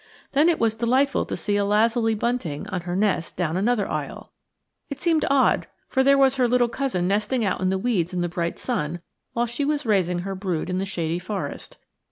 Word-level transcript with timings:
Then 0.31 0.49
it 0.49 0.57
was 0.57 0.73
delightful 0.75 1.27
to 1.27 1.37
see 1.37 1.57
a 1.57 1.63
lazuli 1.63 2.15
bunting 2.15 2.65
on 2.69 2.81
her 2.81 2.95
nest 2.95 3.37
down 3.37 3.55
another 3.55 3.87
aisle. 3.87 4.31
It 4.89 4.99
seemed 4.99 5.25
odd, 5.29 5.67
for 5.89 6.01
there 6.03 6.17
was 6.17 6.37
her 6.37 6.47
little 6.47 6.69
cousin 6.69 7.07
nesting 7.07 7.45
out 7.45 7.61
in 7.61 7.69
the 7.69 7.77
weeds 7.77 8.11
in 8.11 8.21
the 8.21 8.27
bright 8.27 8.57
sun, 8.57 9.01
while 9.33 9.45
she 9.45 9.63
was 9.63 9.85
raising 9.85 10.17
her 10.25 10.33
brood 10.33 10.71
in 10.71 10.79
the 10.79 10.87
shady 10.87 11.19
forest. 11.19 11.77